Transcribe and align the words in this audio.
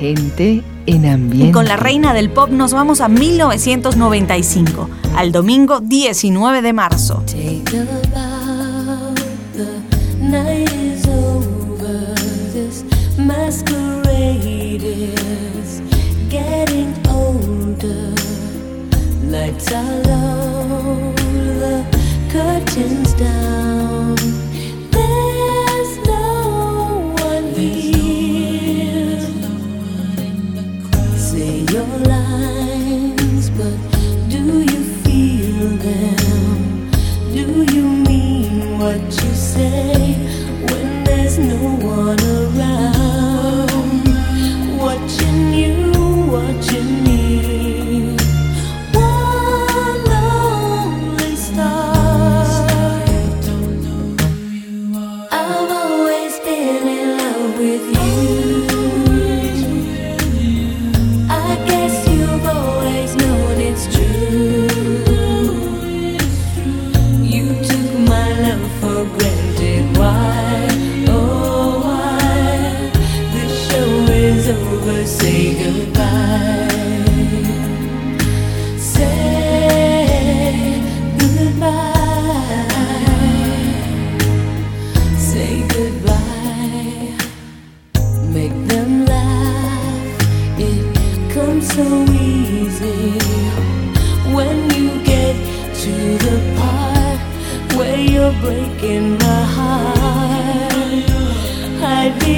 Gente 0.00 0.62
en 0.86 1.04
ambiente. 1.04 1.48
Y 1.48 1.52
con 1.52 1.66
la 1.66 1.76
reina 1.76 2.14
del 2.14 2.30
pop 2.30 2.48
nos 2.48 2.72
vamos 2.72 3.02
a 3.02 3.08
1995, 3.08 4.88
al 5.14 5.30
domingo 5.30 5.80
19 5.80 6.62
de 6.62 6.72
marzo. 6.72 7.22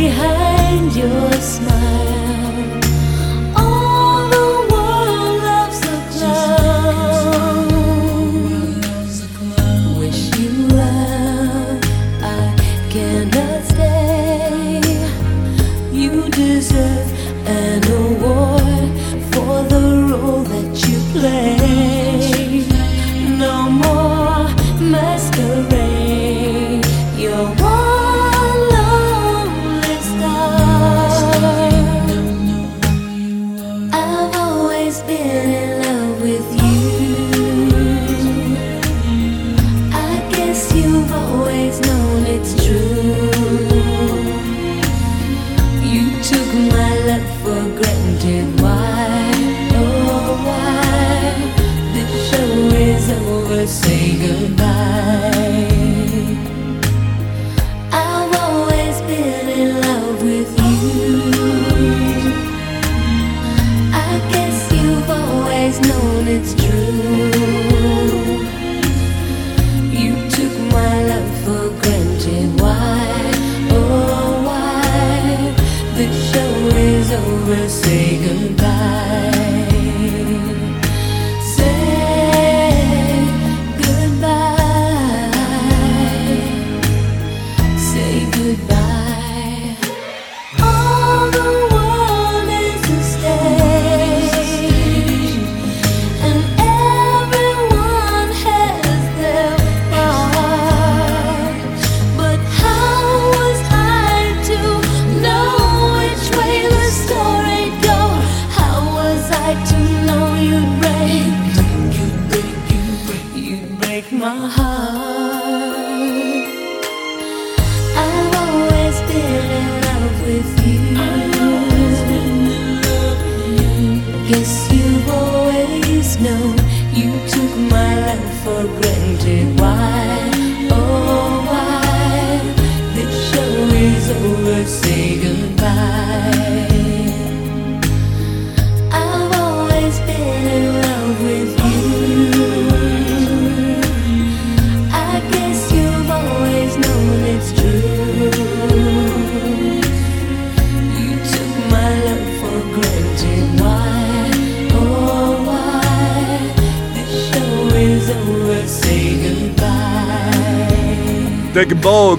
melihat 0.02 0.41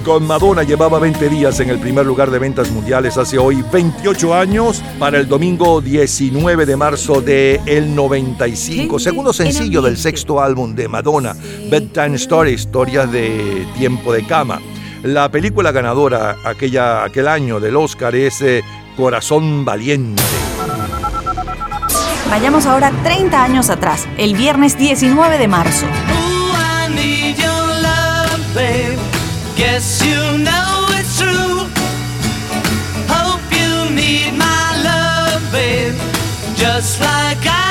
con 0.04 0.26
Madonna 0.26 0.62
llevaba 0.62 0.98
20 0.98 1.28
días 1.30 1.58
en 1.60 1.70
el 1.70 1.78
primer 1.78 2.04
lugar 2.04 2.30
de 2.30 2.38
ventas 2.38 2.70
mundiales 2.70 3.16
hace 3.16 3.38
hoy 3.38 3.64
28 3.72 4.34
años 4.34 4.82
para 4.98 5.18
el 5.18 5.26
domingo 5.26 5.80
19 5.80 6.66
de 6.66 6.76
marzo 6.76 7.22
de 7.22 7.60
el 7.64 7.94
95, 7.94 8.98
segundo 8.98 9.32
sencillo 9.32 9.80
del 9.80 9.96
sexto 9.96 10.40
álbum 10.40 10.74
de 10.74 10.88
Madonna, 10.88 11.34
Bedtime 11.70 12.16
Story, 12.16 12.52
historias 12.52 13.10
de 13.10 13.66
tiempo 13.76 14.12
de 14.12 14.26
cama. 14.26 14.60
La 15.02 15.30
película 15.30 15.72
ganadora 15.72 16.36
aquella, 16.44 17.02
aquel 17.04 17.26
año 17.26 17.58
del 17.58 17.74
Oscar 17.76 18.14
es 18.14 18.42
eh, 18.42 18.62
Corazón 18.96 19.64
Valiente. 19.64 20.22
Vayamos 22.28 22.66
ahora 22.66 22.92
30 23.02 23.42
años 23.42 23.70
atrás, 23.70 24.06
el 24.18 24.34
viernes 24.34 24.76
19 24.76 25.38
de 25.38 25.48
marzo. 25.48 25.86
just 36.84 37.00
like 37.00 37.46
I 37.46 37.63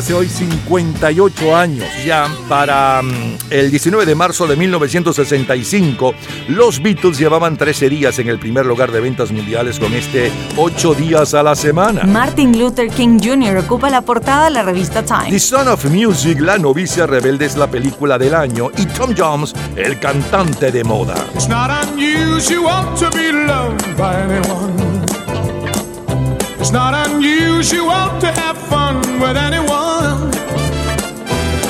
Hace 0.00 0.14
hoy 0.14 0.30
58 0.30 1.54
años 1.54 1.86
ya, 2.06 2.26
para 2.48 3.02
mm, 3.02 3.36
el 3.50 3.70
19 3.70 4.06
de 4.06 4.14
marzo 4.14 4.46
de 4.46 4.56
1965, 4.56 6.14
los 6.48 6.80
Beatles 6.80 7.18
llevaban 7.18 7.58
13 7.58 7.90
días 7.90 8.18
en 8.18 8.30
el 8.30 8.38
primer 8.38 8.64
lugar 8.64 8.92
de 8.92 9.00
ventas 9.00 9.30
mundiales 9.30 9.78
con 9.78 9.92
este 9.92 10.32
8 10.56 10.94
días 10.94 11.34
a 11.34 11.42
la 11.42 11.54
semana. 11.54 12.04
Martin 12.04 12.58
Luther 12.58 12.88
King 12.88 13.18
Jr. 13.22 13.58
ocupa 13.58 13.90
la 13.90 14.00
portada 14.00 14.46
de 14.46 14.52
la 14.52 14.62
revista 14.62 15.02
The 15.02 15.26
Time. 15.26 15.38
Son 15.38 15.68
of 15.68 15.84
Music, 15.84 16.40
La 16.40 16.56
novicia 16.56 17.06
rebelde 17.06 17.44
es 17.44 17.58
la 17.58 17.66
película 17.66 18.16
del 18.16 18.34
año 18.34 18.70
y 18.78 18.86
Tom 18.86 19.14
Jones, 19.14 19.54
el 19.76 19.98
cantante 19.98 20.72
de 20.72 20.82
moda. 20.82 21.14
It's 21.34 21.46
not 21.46 21.70
unusual 21.70 22.86
to 22.98 23.10
be 23.14 23.30
loved 23.32 23.98
by 23.98 24.14
anyone. 24.14 24.80
It's 26.58 26.72
not 26.72 26.94
unusual 27.06 28.18
to 28.20 28.26
have 28.28 28.56
fun 28.56 28.96
with 29.20 29.36
anyone. 29.36 29.89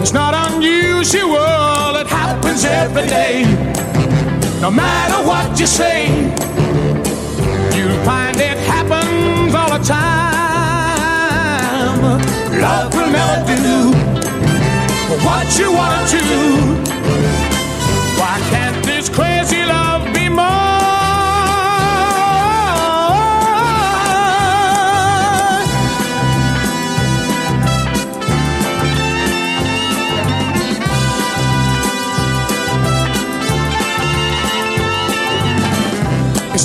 it's 0.00 0.12
not 0.12 0.34
unusual, 0.52 1.96
it 1.96 2.06
happens 2.06 2.64
every 2.64 3.06
day. 3.06 3.44
No 4.60 4.70
matter 4.70 5.22
what 5.26 5.58
you 5.60 5.66
say, 5.66 6.06
you'll 7.76 8.02
find 8.04 8.36
it 8.36 8.56
happens 8.58 9.54
all 9.54 9.70
the 9.76 9.84
time. 9.84 10.30
Love 12.60 12.94
will 12.94 13.10
never 13.10 13.56
do 13.56 13.92
what 15.24 15.58
you 15.58 15.72
wanna 15.72 16.08
do. 16.08 16.99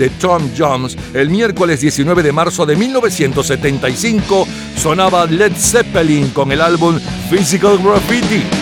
de 0.00 0.08
Tom 0.08 0.50
Jones, 0.56 0.96
el 1.12 1.28
miércoles 1.28 1.80
19 1.82 2.22
de 2.22 2.32
marzo 2.32 2.64
de 2.64 2.74
1975 2.74 4.48
sonaba 4.74 5.26
Led 5.26 5.52
Zeppelin 5.54 6.30
con 6.30 6.50
el 6.50 6.62
álbum 6.62 6.98
Physical 7.30 7.78
Graffiti. 7.78 8.59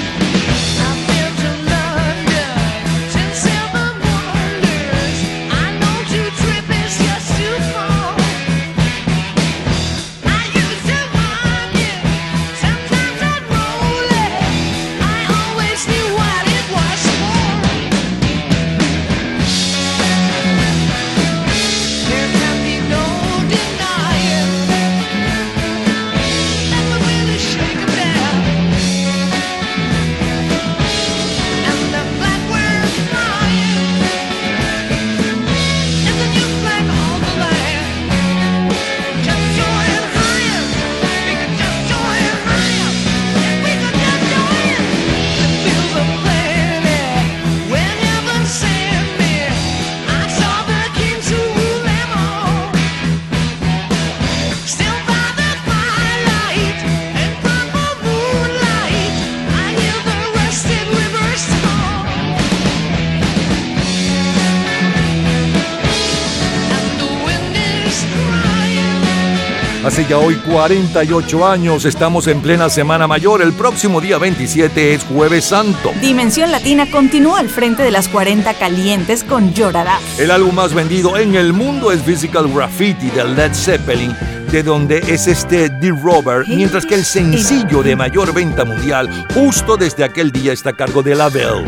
Hace 69.89 70.05
ya 70.05 70.19
hoy 70.19 70.35
48 70.35 71.47
años 71.47 71.87
estamos 71.87 72.27
en 72.27 72.43
plena 72.43 72.69
Semana 72.69 73.07
Mayor. 73.07 73.41
El 73.41 73.55
próximo 73.55 74.03
día 74.03 74.19
27 74.19 74.93
es 74.93 75.03
Jueves 75.05 75.47
Santo. 75.47 75.95
Dimensión 76.03 76.53
Latina 76.53 76.91
continúa 76.91 77.41
al 77.41 77.49
frente 77.49 77.83
de 77.83 77.91
las 77.91 78.07
40 78.09 78.53
calientes 78.59 79.25
con 79.25 79.55
Llorará. 79.55 79.99
El 80.19 80.31
álbum 80.31 80.57
más 80.57 80.75
vendido 80.75 81.17
en 81.17 81.37
el 81.37 81.55
mundo 81.55 81.91
es 81.91 82.03
Physical 82.03 82.53
Graffiti 82.53 83.09
de 83.09 83.25
Led 83.25 83.55
Zeppelin, 83.55 84.15
de 84.53 84.63
donde 84.63 84.99
es 85.09 85.27
este 85.27 85.71
The 85.71 85.89
Rover, 85.89 86.47
mientras 86.47 86.85
que 86.85 86.97
el 86.97 87.07
sencillo 87.07 87.83
de 87.83 87.97
mayor 87.97 88.35
venta 88.35 88.67
mundial 88.67 89.09
justo 89.33 89.79
desde 89.79 90.05
aquel 90.05 90.31
día 90.31 90.53
está 90.53 90.69
a 90.69 90.77
cargo 90.77 91.03
de 91.03 91.15
La 91.15 91.31
Belle. 91.31 91.65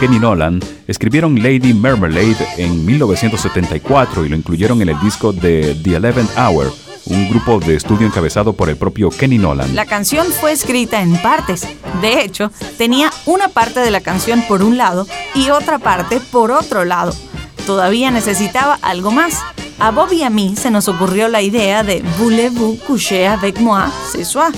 Kenny 0.00 0.18
Nolan 0.18 0.60
escribieron 0.86 1.42
Lady 1.42 1.72
Marmalade 1.72 2.36
en 2.58 2.84
1974 2.84 4.26
y 4.26 4.28
lo 4.28 4.36
incluyeron 4.36 4.82
en 4.82 4.90
el 4.90 5.00
disco 5.00 5.32
de 5.32 5.74
The 5.82 5.96
Eleventh 5.96 6.30
Hour, 6.36 6.70
un 7.06 7.30
grupo 7.30 7.58
de 7.60 7.76
estudio 7.76 8.06
encabezado 8.06 8.52
por 8.52 8.68
el 8.68 8.76
propio 8.76 9.08
Kenny 9.08 9.38
Nolan. 9.38 9.74
La 9.74 9.86
canción 9.86 10.26
fue 10.26 10.52
escrita 10.52 11.00
en 11.00 11.16
partes. 11.22 11.66
De 12.02 12.20
hecho, 12.20 12.52
tenía 12.76 13.10
una 13.24 13.48
parte 13.48 13.80
de 13.80 13.90
la 13.90 14.02
canción 14.02 14.42
por 14.46 14.62
un 14.62 14.76
lado 14.76 15.06
y 15.34 15.48
otra 15.48 15.78
parte 15.78 16.20
por 16.30 16.50
otro 16.50 16.84
lado. 16.84 17.14
Todavía 17.64 18.10
necesitaba 18.10 18.78
algo 18.82 19.10
más. 19.10 19.40
A 19.78 19.90
Bob 19.92 20.12
y 20.12 20.22
a 20.24 20.30
mí 20.30 20.56
se 20.56 20.70
nos 20.70 20.88
ocurrió 20.88 21.28
la 21.28 21.40
idea 21.40 21.82
de 21.82 22.02
Voulez-vous 22.18 22.78
coucher 22.86 23.28
avec 23.28 23.60
moi 23.60 23.90
ce 24.12 24.24
soir? 24.24 24.52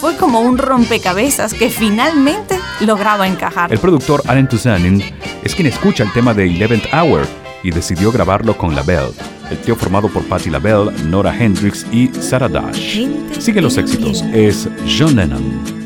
Fue 0.00 0.16
como 0.16 0.40
un 0.40 0.58
rompecabezas 0.58 1.54
que 1.54 1.70
finalmente 1.70 2.58
lograba 2.86 3.26
encajar. 3.26 3.72
El 3.72 3.78
productor 3.78 4.22
Alan 4.26 4.48
Tuzanin 4.48 5.02
es 5.42 5.54
quien 5.54 5.66
escucha 5.66 6.04
el 6.04 6.12
tema 6.12 6.34
de 6.34 6.46
Eleventh 6.46 6.86
Hour 6.92 7.26
y 7.62 7.70
decidió 7.70 8.10
grabarlo 8.10 8.56
con 8.56 8.74
LaBelle, 8.74 9.12
el 9.50 9.58
tío 9.58 9.76
formado 9.76 10.08
por 10.08 10.24
Patti 10.24 10.50
LaBelle, 10.50 10.90
Nora 11.04 11.36
Hendrix 11.36 11.86
y 11.92 12.08
Sarah 12.08 12.48
Dash. 12.48 13.06
Sigue 13.38 13.60
los 13.60 13.76
éxitos, 13.78 14.22
es 14.32 14.68
John 14.86 15.16
Lennon. 15.16 15.81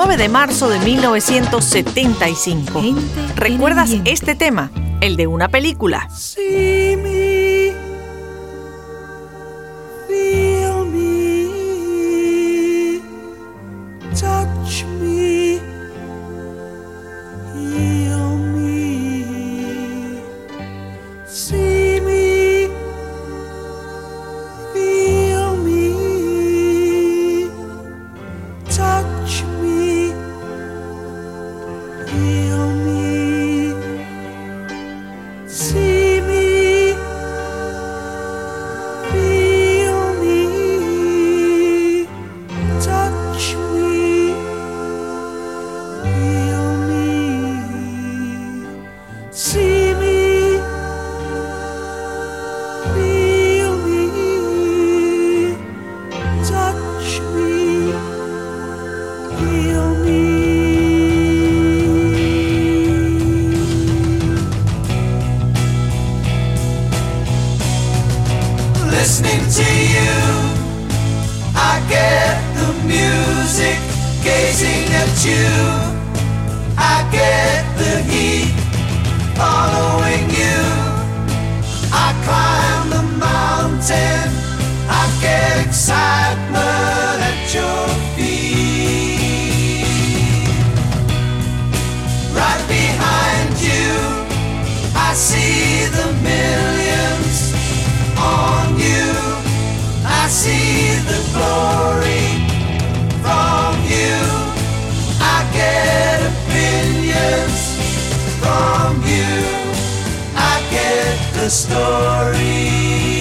19 0.00 0.22
de 0.22 0.28
marzo 0.30 0.70
de 0.70 0.78
1975. 0.78 2.80
Gente 2.80 3.02
¿Recuerdas 3.36 3.90
este 4.06 4.34
tema? 4.34 4.70
El 5.02 5.16
de 5.16 5.26
una 5.26 5.48
película. 5.48 6.08
See 6.08 6.79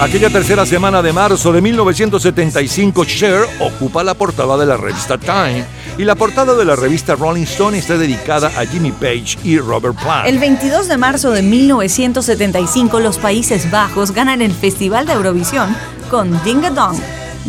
Aquella 0.09 0.31
tercera 0.31 0.65
semana 0.65 1.03
de 1.03 1.13
marzo 1.13 1.53
de 1.53 1.61
1975, 1.61 3.05
Cher 3.05 3.43
ocupa 3.59 4.03
la 4.03 4.15
portada 4.15 4.57
de 4.57 4.65
la 4.65 4.75
revista 4.75 5.19
Time 5.19 5.63
y 5.99 6.03
la 6.03 6.15
portada 6.15 6.55
de 6.55 6.65
la 6.65 6.75
revista 6.75 7.13
Rolling 7.13 7.43
Stone 7.43 7.77
está 7.77 7.95
dedicada 7.95 8.51
a 8.57 8.65
Jimmy 8.65 8.91
Page 8.91 9.37
y 9.43 9.59
Robert 9.59 9.95
Plant. 10.01 10.27
El 10.27 10.39
22 10.39 10.87
de 10.87 10.97
marzo 10.97 11.29
de 11.29 11.43
1975, 11.43 12.99
los 12.99 13.19
Países 13.19 13.69
Bajos 13.69 14.11
ganan 14.11 14.41
el 14.41 14.51
Festival 14.51 15.05
de 15.05 15.13
Eurovisión 15.13 15.77
con 16.09 16.43
Ding 16.43 16.65
a 16.65 16.71
Dong, 16.71 16.97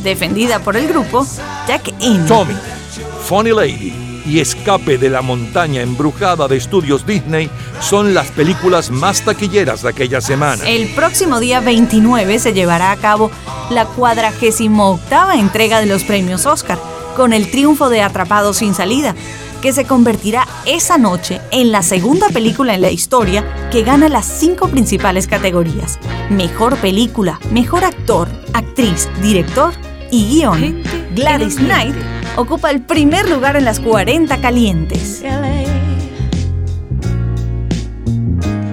defendida 0.05 0.59
por 0.59 0.77
el 0.77 0.87
grupo 0.87 1.27
Jack 1.67 1.95
In. 2.01 2.27
Tommy, 2.27 2.55
Funny 3.25 3.53
Lady 3.53 4.10
y 4.27 4.41
Escape 4.41 4.99
de 4.99 5.11
la 5.11 5.23
montaña 5.23 5.83
embrujada 5.83 6.49
de 6.49 6.57
estudios 6.57 7.07
Disney 7.07 7.51
son 7.81 8.15
las 8.15 8.31
películas 8.31 8.91
más 8.91 9.25
taquilleras 9.25 9.83
de 9.83 9.91
aquella 9.91 10.21
semana. 10.21 10.69
El 10.69 10.89
próximo 10.95 11.41
día 11.41 11.61
29 11.61 12.39
se 12.39 12.53
llevará 12.53 12.93
a 12.93 12.97
cabo 12.97 13.31
la 13.71 13.87
48 13.87 14.71
entrega 15.35 15.81
de 15.81 15.87
los 15.87 16.05
premios 16.05 16.47
Oscar, 16.47 16.79
con 17.17 17.33
el 17.33 17.51
triunfo 17.51 17.89
de 17.89 18.03
Atrapado 18.03 18.53
sin 18.53 18.75
salida, 18.75 19.15
que 19.61 19.73
se 19.73 19.85
convertirá 19.85 20.47
esa 20.67 20.99
noche 20.99 21.41
en 21.51 21.71
la 21.71 21.83
segunda 21.83 22.29
película 22.29 22.75
en 22.75 22.81
la 22.81 22.91
historia 22.91 23.45
que 23.71 23.83
gana 23.83 24.09
las 24.09 24.27
cinco 24.27 24.69
principales 24.69 25.27
categorías. 25.27 25.99
Mejor 26.31 26.77
película, 26.79 27.39
mejor 27.51 27.85
actor, 27.85 28.29
actriz, 28.55 29.09
director 29.21 29.73
y 30.11 30.27
guion. 30.27 30.83
Gladys 31.15 31.57
Knight. 31.57 32.20
Ocupa 32.37 32.71
el 32.71 32.81
primer 32.83 33.29
lugar 33.29 33.57
en 33.57 33.65
las 33.65 33.81
40 33.81 34.41
calientes. 34.41 35.23
LA. 35.23 35.65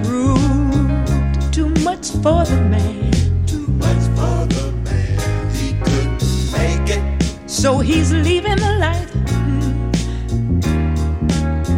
Rude, 0.04 1.50
too 1.50 1.68
much 1.82 2.10
for 2.22 2.44
the 2.46 2.56
man. 2.56 3.10
Too 3.46 3.66
much 3.78 4.04
for 4.16 4.46
the 4.46 4.72
man, 4.84 5.50
he 5.52 5.74
couldn't 5.82 6.22
make 6.52 6.96
it. 6.96 7.02
So 7.46 7.80
he's 7.80 8.12
leaving 8.12 8.56
the 8.56 8.78
life 8.78 9.08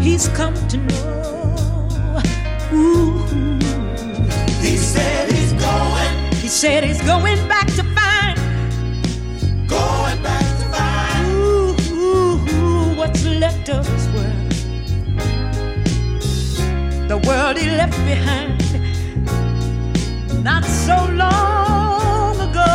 he's 0.01 0.29
come 0.29 0.55
to 0.69 0.77
know. 0.77 2.21
Ooh. 2.73 3.25
He 4.61 4.77
said 4.77 5.31
he's 5.31 5.53
going, 5.53 6.33
He 6.33 6.49
said 6.49 6.85
he's 6.85 7.03
going 7.03 7.39
back 7.49 7.67
to 7.77 7.80
world 17.31 17.57
he 17.57 17.71
left 17.71 17.97
behind 18.13 18.59
not 20.43 20.65
so 20.65 20.97
long 21.25 22.35
ago. 22.49 22.73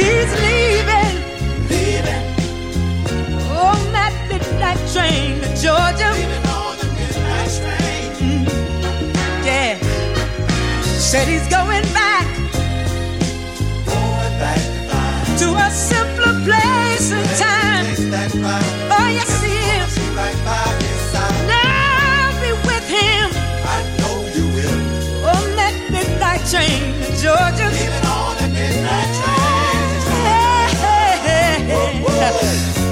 He's 0.00 0.30
leaving, 0.44 1.14
leaving 1.72 2.24
on 3.68 3.80
that 3.96 4.14
midnight 4.28 4.80
train 4.92 5.40
to 5.40 5.48
Georgia. 5.64 6.12
Mm. 8.20 8.44
Yeah, 9.48 9.78
said 11.10 11.26
he's 11.26 11.48
going 11.48 11.86
back. 11.94 12.37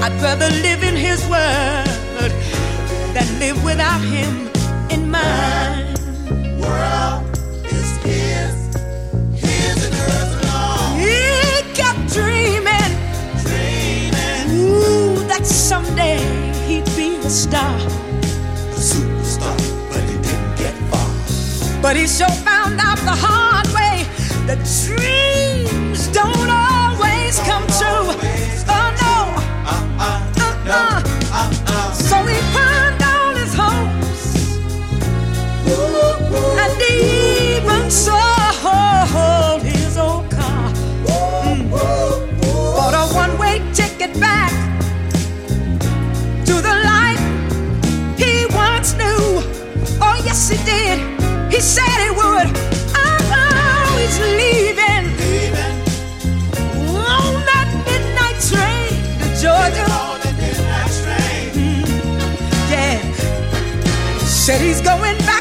I'd 0.07 0.21
rather 0.21 0.49
live 0.49 0.83
in 0.83 0.95
His 0.95 1.21
word 1.27 2.31
than 3.13 3.27
live 3.39 3.61
without 3.63 3.99
Him 3.99 4.49
in 4.89 5.11
mine. 5.11 5.93
World 6.61 7.27
is 7.65 7.97
His, 7.97 8.55
His 9.35 9.77
and 9.85 9.95
alone. 10.45 10.97
He 10.97 11.61
kept 11.73 12.13
dreaming, 12.13 12.93
dreaming, 13.43 14.47
ooh, 14.61 15.27
that 15.27 15.45
someday 15.45 16.19
he'd 16.67 16.85
be 16.95 17.17
a 17.17 17.29
star, 17.29 17.75
a 17.75 18.79
superstar. 18.79 19.57
But 19.91 20.03
he 20.05 20.17
didn't 20.19 20.55
get 20.55 20.73
far. 20.89 21.81
But 21.81 22.46
dreams 24.85 26.07
don't 26.09 26.49
always 26.49 27.39
come 27.39 27.65
true. 27.79 28.07
Oh 28.69 28.89
no, 29.01 29.15
uh-uh. 29.73 30.19
So 31.93 32.17
he 32.25 32.37
pawned 32.53 33.01
all 33.03 33.35
his 33.35 33.53
hopes 33.53 34.35
and 36.63 36.81
even 36.81 37.89
sold 37.89 39.61
his 39.63 39.97
old 39.97 40.29
car. 40.31 40.71
Mm. 41.05 41.69
Bought 42.75 42.93
a 42.93 43.07
one-way 43.13 43.59
ticket 43.73 44.19
back 44.19 44.51
to 46.45 46.53
the 46.53 46.75
life 46.93 47.21
he 48.17 48.45
once 48.55 48.93
knew. 48.93 49.41
Oh 50.01 50.15
yes, 50.25 50.49
he 50.49 50.57
did. 50.65 50.99
He 51.51 51.59
said 51.61 51.99
he 52.03 52.09
would. 52.11 52.56
Said 64.47 64.61
he's 64.61 64.79
going 64.79 65.17
back 65.25 65.36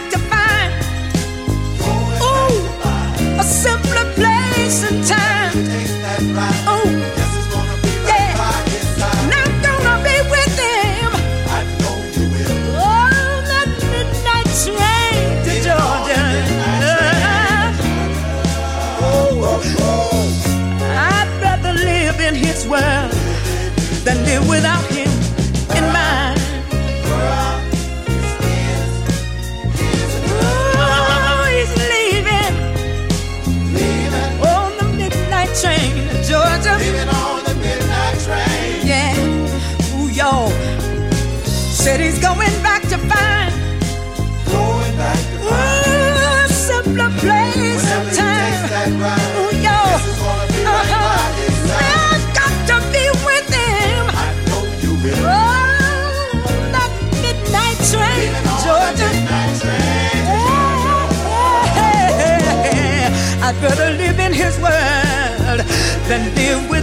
this 64.47 64.59
world 64.61 65.61
than 66.09 66.23
live 66.37 66.71
with. 66.71 66.76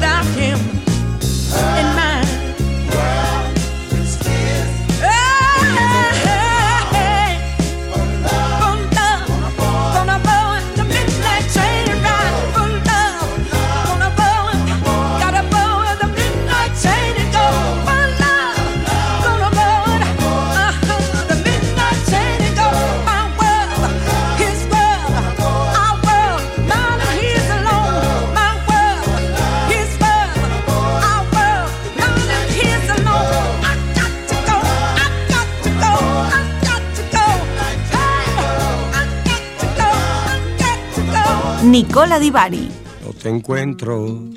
Nicola 41.74 42.20
Di 42.20 42.30
Bari. 42.30 42.70
no 43.04 43.14
te 43.14 43.30
encuentro 43.30 44.30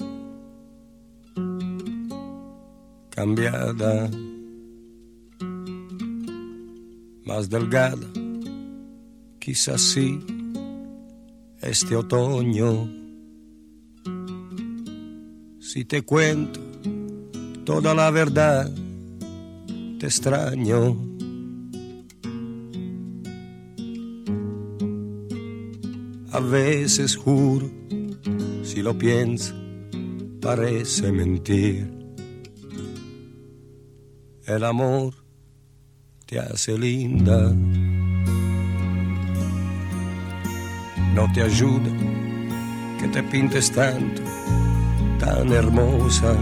cambiada, 3.11 4.09
más 7.27 7.51
delgada, 7.51 8.07
quizás 9.39 9.83
sí, 9.83 10.19
este 11.61 11.95
otoño. 11.95 12.91
Si 15.61 15.85
te 15.85 16.01
cuento 16.01 16.61
toda 17.67 17.95
la 17.95 18.11
verdad, 18.11 18.73
te 19.99 20.07
extraño. 20.07 21.06
A 26.37 26.41
veces 26.41 27.17
juro, 27.17 27.71
si 28.63 28.83
lo 28.83 28.93
pienso, 28.99 29.55
parece 30.43 31.11
mentir. 31.11 31.91
El 34.45 34.63
amor 34.63 35.15
te 36.27 36.39
hace 36.39 36.77
linda, 36.77 37.55
no 41.15 41.33
te 41.33 41.41
ayuda 41.41 41.91
que 43.01 43.09
te 43.09 43.23
pintes 43.23 43.73
tanto, 43.73 44.21
tan 45.19 45.51
hermosa. 45.51 46.37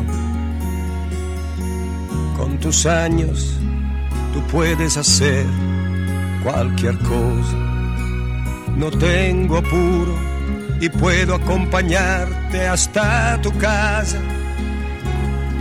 Con 2.36 2.58
tus 2.58 2.84
años 2.84 3.60
tú 4.32 4.42
puedes 4.50 4.96
hacer 4.96 5.46
cualquier 6.42 6.98
cosa. 6.98 7.73
No 8.76 8.90
tengo 8.90 9.58
apuro 9.58 10.18
y 10.80 10.88
puedo 10.88 11.36
acompañarte 11.36 12.66
hasta 12.66 13.40
tu 13.40 13.56
casa. 13.56 14.18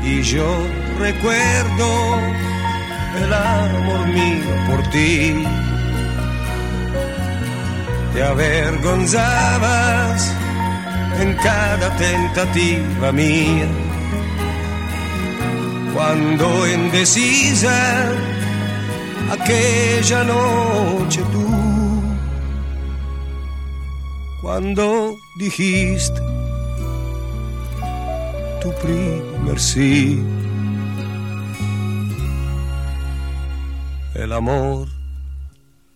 Y 0.03 0.23
yo 0.23 0.57
recuerdo 0.99 2.17
el 3.23 3.31
amor 3.33 4.07
mío 4.07 4.55
por 4.67 4.81
ti. 4.89 5.43
Te 8.13 8.23
avergonzabas 8.23 10.33
en 11.21 11.35
cada 11.35 11.95
tentativa 11.97 13.11
mía. 13.11 13.67
Cuando 15.93 16.67
indecisa 16.67 18.09
aquella 19.31 20.23
noche 20.23 21.21
tú 21.31 21.62
cuando 24.53 25.17
dijiste 25.35 26.21
tu 28.61 28.71
primer 28.83 29.59
sí. 29.59 30.21
El 34.13 34.31
amor 34.31 34.87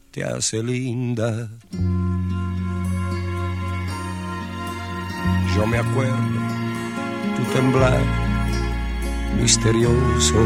te 0.10 0.24
hace 0.24 0.63
linda. 0.63 1.50
yo 5.56 5.67
me 5.67 5.78
acuerdo 5.78 6.39
tu 7.36 7.43
temblar 7.54 8.02
misterioso, 9.39 10.39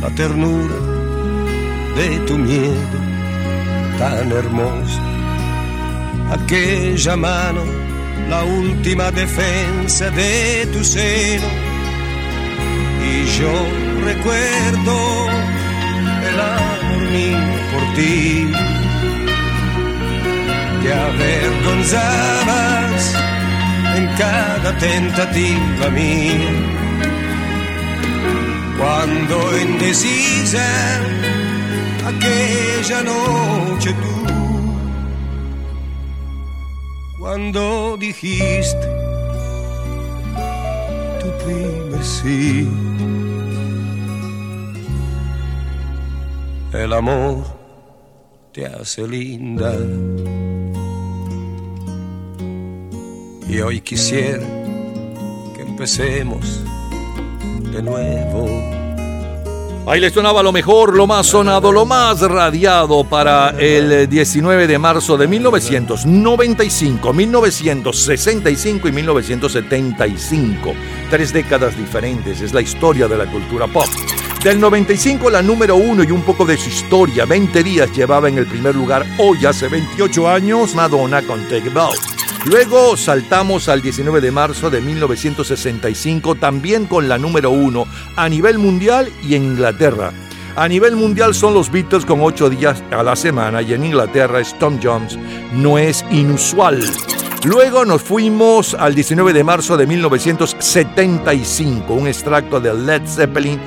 la 0.00 0.08
ternura 0.14 0.78
de 1.96 2.18
tu 2.28 2.38
miedo 2.38 2.98
tan 3.98 4.30
hermoso, 4.30 5.01
aquella 6.32 7.16
mano, 7.16 7.64
la 8.28 8.44
última 8.44 9.10
defensa 9.10 10.10
de 10.10 10.68
tu 10.72 10.84
seno, 10.84 11.48
y 13.10 13.12
yo 13.38 13.52
recuerdo 14.04 14.96
el 16.28 16.40
amor 16.40 17.02
mío 17.16 17.56
por 17.72 17.84
ti. 17.96 18.50
Te 20.82 20.90
avergonzabas 20.92 23.02
en 23.96 24.04
cada 24.16 24.70
tentativa 24.78 25.86
mía. 25.90 26.52
Cuando 28.78 29.36
indecisa 29.58 30.66
aquella 32.10 32.98
noche 33.02 33.90
tú, 34.02 34.11
cuando 37.34 37.96
dijiste 37.96 38.86
tu 41.18 41.28
primer 41.42 42.04
sí, 42.04 42.68
el 46.74 46.92
amor 46.92 47.42
te 48.52 48.66
hace 48.66 49.08
linda. 49.08 49.74
Y 53.48 53.60
hoy 53.60 53.80
quisiera 53.80 54.46
que 55.56 55.62
empecemos 55.62 56.62
de 57.72 57.82
nuevo. 57.82 58.81
Ahí 59.84 59.98
les 60.00 60.12
sonaba 60.12 60.44
lo 60.44 60.52
mejor, 60.52 60.96
lo 60.96 61.08
más 61.08 61.26
sonado, 61.26 61.72
lo 61.72 61.84
más 61.84 62.20
radiado 62.20 63.02
para 63.02 63.50
el 63.58 64.08
19 64.08 64.68
de 64.68 64.78
marzo 64.78 65.16
de 65.16 65.26
1995, 65.26 67.12
1965 67.12 68.88
y 68.88 68.92
1975. 68.92 70.72
Tres 71.10 71.32
décadas 71.32 71.76
diferentes, 71.76 72.40
es 72.40 72.54
la 72.54 72.60
historia 72.60 73.08
de 73.08 73.18
la 73.18 73.26
cultura 73.26 73.66
pop. 73.66 73.88
Del 74.44 74.60
95 74.60 75.28
la 75.30 75.42
número 75.42 75.74
uno 75.74 76.04
y 76.04 76.12
un 76.12 76.22
poco 76.22 76.44
de 76.44 76.56
su 76.56 76.68
historia, 76.68 77.24
20 77.26 77.64
días 77.64 77.90
llevaba 77.90 78.28
en 78.28 78.38
el 78.38 78.46
primer 78.46 78.76
lugar 78.76 79.04
hoy 79.18 79.44
hace 79.46 79.66
28 79.68 80.28
años 80.28 80.76
Madonna 80.76 81.22
con 81.22 81.42
Take 81.48 81.68
It. 81.68 82.21
Luego 82.44 82.96
saltamos 82.96 83.68
al 83.68 83.82
19 83.82 84.20
de 84.20 84.32
marzo 84.32 84.68
de 84.68 84.80
1965, 84.80 86.34
también 86.34 86.86
con 86.86 87.08
la 87.08 87.16
número 87.16 87.50
uno 87.50 87.86
a 88.16 88.28
nivel 88.28 88.58
mundial 88.58 89.12
y 89.22 89.36
en 89.36 89.44
Inglaterra. 89.44 90.12
A 90.56 90.66
nivel 90.66 90.96
mundial 90.96 91.34
son 91.34 91.54
los 91.54 91.70
Beatles 91.70 92.04
con 92.04 92.20
8 92.20 92.50
días 92.50 92.82
a 92.90 93.04
la 93.04 93.14
semana 93.14 93.62
y 93.62 93.74
en 93.74 93.84
Inglaterra 93.84 94.40
es 94.40 94.58
Tom 94.58 94.80
Jones. 94.82 95.16
No 95.54 95.78
es 95.78 96.04
inusual. 96.10 96.82
Luego 97.44 97.84
nos 97.84 98.02
fuimos 98.02 98.74
al 98.74 98.96
19 98.96 99.32
de 99.32 99.44
marzo 99.44 99.76
de 99.76 99.86
1975, 99.86 101.94
un 101.94 102.08
extracto 102.08 102.60
de 102.60 102.74
Led 102.74 103.02
Zeppelin 103.06 103.60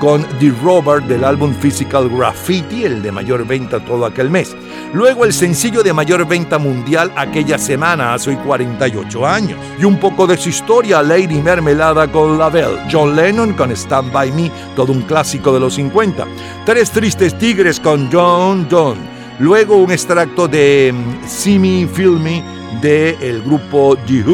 con 0.00 0.24
The 0.40 0.50
Robert 0.64 1.06
del 1.06 1.24
álbum 1.24 1.54
Physical 1.54 2.08
Graffiti, 2.08 2.84
el 2.84 3.02
de 3.02 3.12
mayor 3.12 3.46
venta 3.46 3.78
todo 3.84 4.06
aquel 4.06 4.30
mes. 4.30 4.56
Luego 4.94 5.26
el 5.26 5.32
sencillo 5.32 5.82
de 5.82 5.92
mayor 5.92 6.26
venta 6.26 6.58
mundial 6.58 7.12
aquella 7.14 7.58
semana, 7.58 8.14
hace 8.14 8.30
hoy 8.30 8.36
48 8.36 9.26
años. 9.26 9.58
Y 9.78 9.84
un 9.84 10.00
poco 10.00 10.26
de 10.26 10.38
su 10.38 10.48
historia, 10.48 11.02
Lady 11.02 11.40
Mermelada 11.40 12.10
con 12.10 12.38
La 12.38 12.48
Belle, 12.48 12.80
John 12.90 13.14
Lennon 13.14 13.52
con 13.52 13.70
Stand 13.70 14.10
By 14.10 14.32
Me, 14.32 14.50
todo 14.74 14.90
un 14.90 15.02
clásico 15.02 15.52
de 15.52 15.60
los 15.60 15.74
50. 15.74 16.26
Tres 16.64 16.90
Tristes 16.90 17.38
Tigres 17.38 17.78
con 17.78 18.10
John 18.10 18.68
Donne. 18.68 19.00
Luego 19.38 19.76
un 19.76 19.92
extracto 19.92 20.48
de 20.48 20.92
mm, 20.94 21.28
See 21.28 21.58
Me, 21.58 21.86
Feel 21.86 22.18
Me 22.18 22.42
del 22.80 23.16
el 23.20 23.42
grupo 23.42 23.96
The 24.06 24.24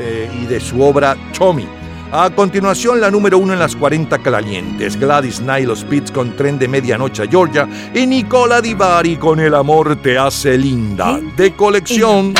eh, 0.00 0.30
y 0.42 0.46
de 0.46 0.60
su 0.60 0.82
obra 0.82 1.16
Tommy. 1.36 1.77
A 2.10 2.30
continuación, 2.30 3.02
la 3.02 3.10
número 3.10 3.36
uno 3.36 3.52
en 3.52 3.58
las 3.58 3.76
40 3.76 4.18
calientes, 4.20 4.98
Gladys 4.98 5.40
Knight, 5.40 5.66
los 5.66 5.86
Beats 5.86 6.10
con 6.10 6.34
Tren 6.36 6.58
de 6.58 6.66
Medianoche 6.66 7.24
a 7.24 7.26
Georgia 7.26 7.68
y 7.94 8.06
Nicola 8.06 8.62
Di 8.62 8.72
Bari 8.72 9.16
con 9.16 9.38
El 9.40 9.54
amor 9.54 9.96
te 9.96 10.16
hace 10.16 10.56
linda, 10.56 11.20
de 11.36 11.54
colección. 11.54 12.32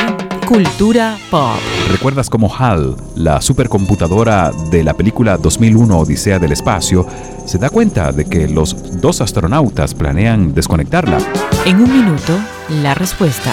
Cultura 0.47 1.19
pop. 1.31 1.59
¿Recuerdas 1.91 2.31
cómo 2.31 2.51
HAL, 2.55 2.97
la 3.17 3.43
supercomputadora 3.43 4.53
de 4.71 4.83
la 4.83 4.95
película 4.95 5.37
2001 5.37 5.99
Odisea 5.99 6.39
del 6.39 6.53
Espacio, 6.53 7.07
se 7.45 7.59
da 7.59 7.69
cuenta 7.69 8.11
de 8.13 8.25
que 8.25 8.49
los 8.49 8.99
dos 9.03 9.21
astronautas 9.21 9.93
planean 9.93 10.55
desconectarla? 10.55 11.19
En 11.67 11.77
un 11.77 11.93
minuto, 11.93 12.39
la 12.83 12.95
respuesta. 12.95 13.53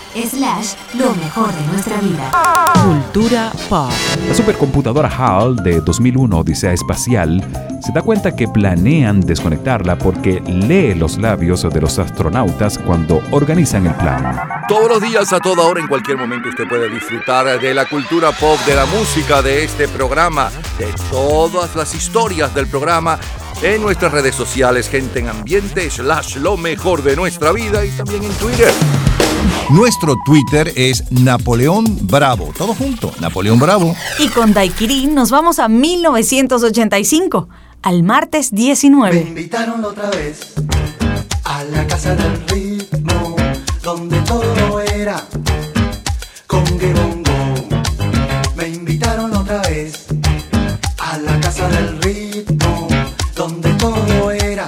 Slash, 0.13 0.73
lo 0.95 1.15
mejor 1.15 1.53
de 1.53 1.67
nuestra 1.67 1.97
vida. 2.01 2.31
Cultura 2.83 3.49
pop. 3.69 3.89
La 4.27 4.33
supercomputadora 4.33 5.07
HAL 5.07 5.55
de 5.57 5.79
2001 5.79 6.37
Odisea 6.37 6.73
Espacial 6.73 7.41
se 7.81 7.93
da 7.93 8.01
cuenta 8.01 8.35
que 8.35 8.47
planean 8.49 9.21
desconectarla 9.21 9.97
porque 9.97 10.41
lee 10.41 10.95
los 10.95 11.17
labios 11.17 11.61
de 11.61 11.79
los 11.79 11.97
astronautas 11.97 12.77
cuando 12.77 13.21
organizan 13.31 13.87
el 13.87 13.93
plan. 13.95 14.37
Todos 14.67 14.89
los 14.89 15.01
días, 15.01 15.31
a 15.31 15.39
toda 15.39 15.63
hora, 15.63 15.79
en 15.79 15.87
cualquier 15.87 16.17
momento, 16.17 16.49
usted 16.49 16.67
puede 16.67 16.89
disfrutar 16.89 17.59
de 17.61 17.73
la 17.73 17.85
cultura 17.85 18.33
pop, 18.33 18.59
de 18.65 18.75
la 18.75 18.85
música, 18.87 19.41
de 19.41 19.63
este 19.63 19.87
programa, 19.87 20.51
de 20.77 20.87
todas 21.09 21.73
las 21.75 21.95
historias 21.95 22.53
del 22.53 22.67
programa 22.67 23.17
en 23.61 23.81
nuestras 23.81 24.11
redes 24.11 24.35
sociales, 24.35 24.89
gente 24.89 25.19
en 25.19 25.29
ambiente, 25.29 25.89
slash 25.89 26.35
lo 26.35 26.57
mejor 26.57 27.01
de 27.01 27.15
nuestra 27.15 27.53
vida 27.53 27.85
y 27.85 27.91
también 27.91 28.23
en 28.23 28.33
Twitter. 28.33 28.73
Nuestro 29.71 30.17
Twitter 30.25 30.73
es 30.75 31.09
Napoleón 31.11 31.85
Bravo. 32.01 32.51
Todo 32.57 32.75
junto, 32.75 33.13
Napoleón 33.21 33.57
Bravo. 33.57 33.95
Y 34.19 34.27
con 34.27 34.53
Daiquiri 34.53 35.07
nos 35.07 35.31
vamos 35.31 35.59
a 35.59 35.69
1985, 35.69 37.47
al 37.81 38.03
martes 38.03 38.51
Me 38.51 38.57
19. 38.57 39.21
invitaron 39.21 39.85
otra 39.85 40.09
vez 40.09 40.53
a 41.45 41.63
la 41.63 41.87
casa 41.87 42.13
del 42.15 42.45
ritmo, 42.47 43.37
donde 43.81 44.19
todo 44.21 44.81
era 44.81 45.25
con 46.47 46.65
bongo. 46.65 47.69
Me 48.57 48.67
invitaron 48.67 49.33
otra 49.33 49.61
vez 49.61 50.05
a 50.97 51.17
la 51.17 51.39
casa 51.39 51.69
del 51.69 52.01
ritmo, 52.01 52.89
donde 53.37 53.73
todo 53.75 54.31
era 54.31 54.67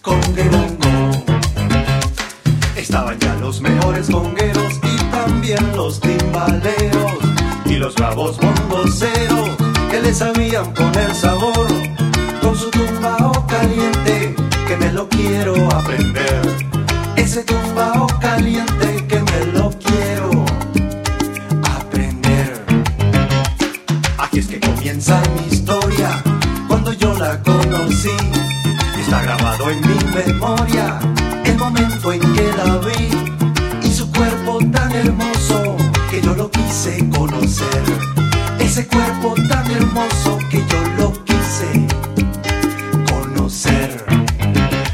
con 0.00 0.18
bongo. 0.34 1.24
Estaban 2.74 3.18
ya 3.18 3.25
los 3.46 3.60
mejores 3.60 4.10
congueros 4.10 4.80
y 4.82 4.96
también 5.12 5.76
los 5.76 6.00
timbaleros 6.00 7.12
y 7.64 7.74
los 7.74 7.94
bravos 7.94 8.36
bongoceros 8.38 9.50
que 9.88 10.00
le 10.02 10.12
sabían 10.12 10.74
poner 10.74 11.14
sabor 11.14 11.68
con 12.42 12.56
su 12.56 12.68
tumbao 12.70 13.46
caliente 13.46 14.34
que 14.66 14.76
me 14.78 14.92
lo 14.92 15.08
quiero 15.08 15.54
aprender. 15.70 16.56
Ese 17.14 17.44
tumbao 17.44 18.08
caliente 18.20 19.06
que 19.06 19.20
me 19.20 19.52
lo 19.52 19.70
quiero 19.70 20.44
aprender. 21.78 22.64
Aquí 24.18 24.40
es 24.40 24.48
que 24.48 24.58
comienza 24.58 25.22
mi 25.36 25.54
historia 25.54 26.20
cuando 26.66 26.92
yo 26.94 27.14
la 27.14 27.40
conocí. 27.44 28.10
Está 28.98 29.22
grabado 29.22 29.70
en 29.70 29.80
mi 29.82 29.98
memoria 30.16 30.98
Tan 39.34 39.66
hermoso 39.70 40.35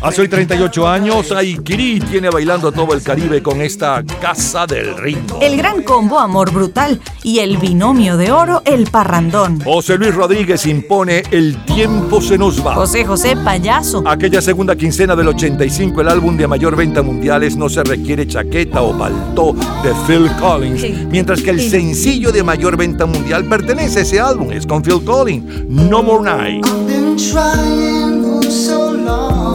Hace 0.02 0.22
hoy 0.22 0.28
38 0.28 0.88
años, 0.88 1.30
Aikiri 1.30 2.00
tiene 2.00 2.28
bailando 2.28 2.66
a 2.68 2.72
todo 2.72 2.92
el 2.92 3.02
Caribe 3.02 3.40
con 3.40 3.60
esta 3.60 4.02
Casa 4.20 4.66
del 4.66 4.96
Ritmo. 4.96 5.38
El 5.40 5.56
gran 5.56 5.84
combo 5.84 6.18
Amor 6.18 6.50
Brutal 6.50 7.00
y 7.22 7.38
el 7.38 7.56
binomio 7.56 8.16
de 8.16 8.32
oro 8.32 8.62
El 8.64 8.88
Parrandón. 8.90 9.60
José 9.60 9.96
Luis 9.98 10.12
Rodríguez 10.12 10.66
impone 10.66 11.22
El 11.30 11.64
Tiempo 11.64 12.20
se 12.20 12.36
nos 12.36 12.66
va. 12.66 12.74
José 12.74 13.04
José 13.04 13.36
Payaso. 13.36 14.02
Aquella 14.04 14.42
segunda 14.42 14.74
quincena 14.74 15.14
del 15.14 15.28
85, 15.28 16.00
el 16.00 16.08
álbum 16.08 16.36
de 16.36 16.48
mayor 16.48 16.74
venta 16.74 17.02
mundial 17.02 17.44
es 17.44 17.54
No 17.54 17.68
se 17.68 17.84
requiere 17.84 18.26
chaqueta 18.26 18.82
o 18.82 18.98
paltó 18.98 19.52
de 19.84 19.92
Phil 20.08 20.28
Collins. 20.40 21.06
Mientras 21.10 21.42
que 21.42 21.50
el 21.50 21.60
sencillo 21.60 22.32
de 22.32 22.42
mayor 22.42 22.76
venta 22.76 23.06
mundial 23.06 23.44
pertenece 23.44 24.00
a 24.00 24.02
ese 24.02 24.18
álbum, 24.18 24.50
es 24.50 24.66
con 24.66 24.82
Phil 24.82 25.04
Collins, 25.04 25.68
No 25.68 26.02
More 26.02 26.24
Night. 26.24 26.66
I've 26.66 26.86
been 26.88 27.16
trying 27.16 28.42
so 28.50 28.90
long. 28.90 29.51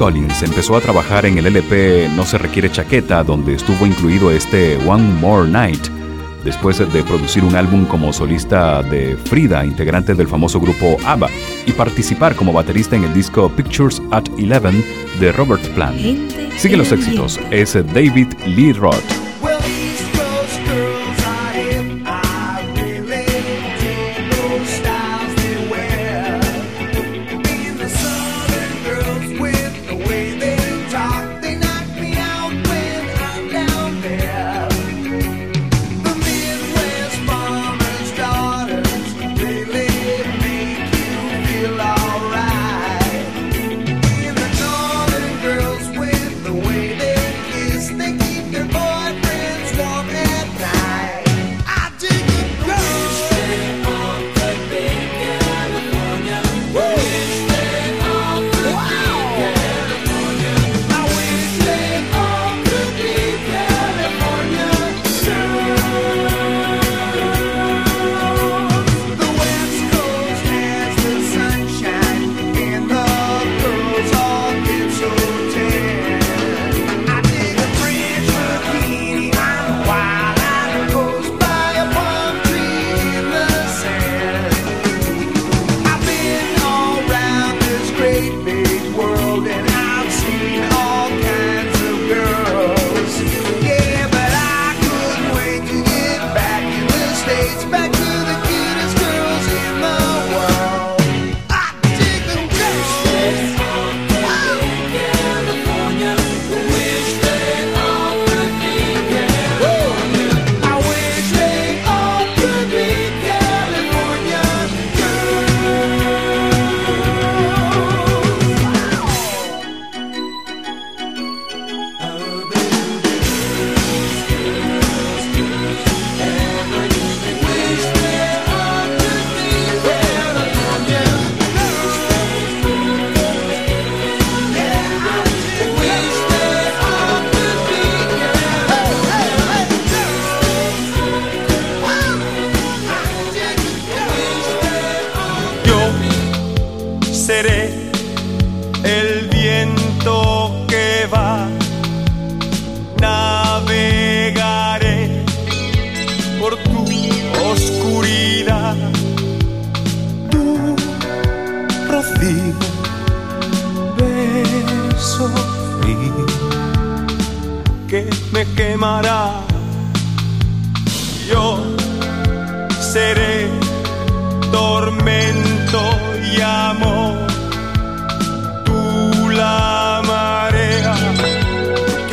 Collins 0.00 0.42
empezó 0.42 0.76
a 0.76 0.80
trabajar 0.80 1.26
en 1.26 1.36
el 1.36 1.44
LP 1.44 2.08
No 2.16 2.24
se 2.24 2.38
requiere 2.38 2.72
chaqueta, 2.72 3.22
donde 3.22 3.52
estuvo 3.52 3.84
incluido 3.84 4.30
este 4.30 4.78
One 4.88 5.06
More 5.20 5.46
Night, 5.46 5.88
después 6.42 6.78
de 6.78 7.02
producir 7.02 7.44
un 7.44 7.54
álbum 7.54 7.84
como 7.84 8.10
solista 8.10 8.82
de 8.82 9.18
Frida, 9.18 9.62
integrante 9.62 10.14
del 10.14 10.26
famoso 10.26 10.58
grupo 10.58 10.96
ABBA, 11.04 11.28
y 11.66 11.72
participar 11.72 12.34
como 12.34 12.50
baterista 12.50 12.96
en 12.96 13.04
el 13.04 13.12
disco 13.12 13.50
Pictures 13.50 14.00
at 14.10 14.24
Eleven 14.38 14.82
de 15.20 15.32
Robert 15.32 15.68
Plant. 15.74 16.00
Sigue 16.56 16.78
los 16.78 16.92
éxitos, 16.92 17.38
es 17.50 17.74
David 17.92 18.28
Lee 18.46 18.72
Roth. 18.72 19.19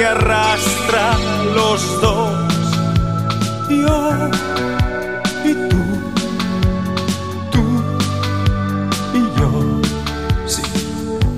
Arrastra 0.07 1.17
los 1.53 2.01
dos, 2.01 2.31
yo 3.69 4.29
y 5.43 5.53
tú, 5.69 5.81
tú 7.51 7.63
y 9.13 9.39
yo. 9.39 9.81
Sí, 10.47 10.61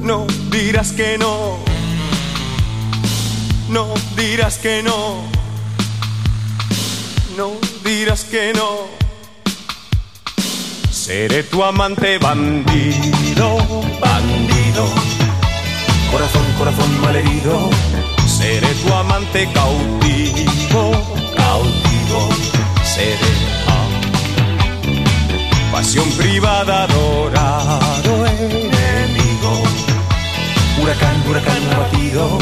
no 0.04 0.28
dirás 0.52 0.92
que 0.92 1.18
no, 1.18 1.58
no 3.70 3.88
dirás 4.16 4.60
que 4.60 4.84
no, 4.84 5.24
no 7.38 7.52
dirás 7.84 8.24
que 8.26 8.54
no. 8.54 9.00
Seré 10.92 11.42
tu 11.42 11.64
amante 11.64 12.20
bandido, 12.20 13.58
bandido. 14.00 14.86
Corazón, 16.12 16.46
corazón 16.60 17.02
malherido. 17.02 18.19
Seré 18.40 18.74
tu 18.82 18.94
amante 18.94 19.50
cautivo, 19.54 20.92
cautivo. 21.36 22.20
Seré 22.84 23.34
pasión 25.74 26.10
privada, 26.12 26.84
adorado 26.86 28.26
enemigo. 28.28 29.52
Huracán, 30.82 31.16
huracán 31.28 31.64
abatido. 31.76 32.38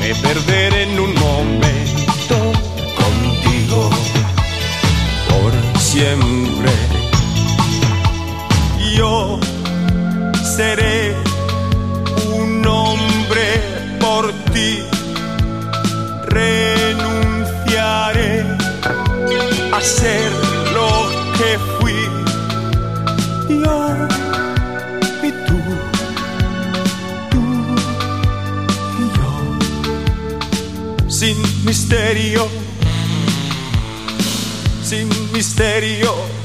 Me 0.00 0.14
perderé 0.16 0.82
en 0.82 1.00
un 1.00 1.14
momento 1.14 2.36
contigo 3.00 3.90
por 5.30 5.80
siempre 5.80 6.72
yo 8.96 9.40
seré 10.56 11.14
ser 19.82 20.30
lo 20.72 20.90
que 21.36 21.58
fui. 21.78 22.00
Yo 23.48 24.08
y 25.22 25.30
tú, 25.46 25.58
tú 27.30 27.42
y 28.98 29.04
yo, 29.16 29.30
sin 31.08 31.36
misterio, 31.64 32.48
sin 34.82 35.08
misterio 35.32 36.42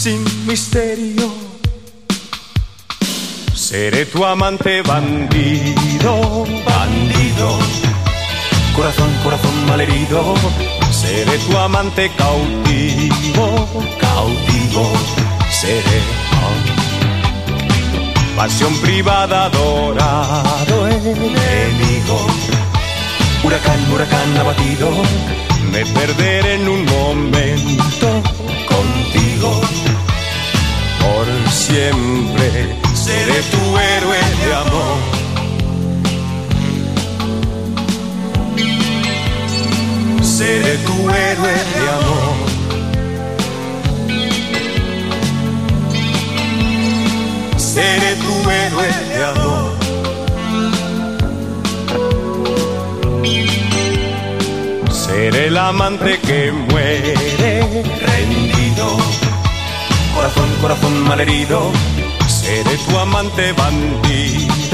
sin 0.00 0.24
misterio. 0.46 1.30
Seré 3.52 4.06
tu 4.06 4.24
amante 4.24 4.80
bandido, 4.80 6.46
bandido. 6.64 7.58
Corazón, 8.74 9.10
corazón 9.22 9.66
malherido. 9.66 10.34
Seré 11.10 11.38
tu 11.38 11.58
amante 11.58 12.08
cautivo, 12.16 13.46
cautivo. 13.98 14.92
Seré 15.50 16.00
pasión 18.36 18.72
privada, 18.76 19.46
adorado 19.46 20.86
enemigo. 20.86 22.16
Huracán, 23.42 23.92
huracán 23.92 24.36
abatido. 24.38 24.88
Me 25.72 25.84
perderé 25.84 26.54
en 26.54 26.68
un 26.68 26.84
momento 26.84 28.08
contigo 28.68 29.60
por 31.00 31.50
siempre 31.50 32.76
seré 32.94 33.42
tu 33.52 33.78
héroe 33.78 33.99
Seré 40.40 40.74
tu 40.86 40.96
héroe 41.10 41.54
de 41.74 41.82
amor. 41.98 42.34
Seré 47.58 48.12
tu 48.24 48.34
héroe 48.58 48.88
de 49.10 49.20
amor. 49.32 49.70
Seré 54.90 55.42
el 55.48 55.58
amante 55.58 56.18
que 56.20 56.52
muere 56.70 57.14
rendido 58.06 58.86
corazón, 60.14 60.48
corazón 60.62 60.94
malherido. 61.02 61.70
Seré 62.26 62.76
tu 62.86 62.98
amante 62.98 63.52
bandido, 63.52 64.69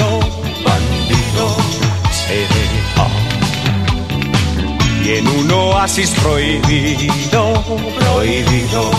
Y 5.07 5.19
en 5.19 5.29
un 5.29 5.49
oasis 5.53 6.11
prohibido, 6.21 7.53
prohibido. 8.01 8.91